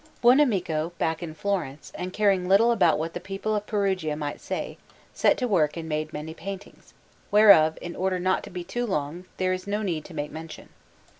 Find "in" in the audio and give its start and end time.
1.21-1.35, 7.81-7.95